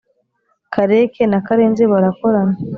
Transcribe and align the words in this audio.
kareke 0.73 1.23
na 1.31 1.39
karenzi 1.47 1.83
barakorana 1.91 2.55